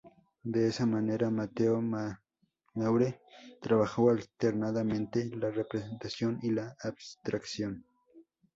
[0.43, 3.21] De esa manera, Mateo Manaure
[3.61, 7.85] trabajó alternadamente la representación y la abstracción.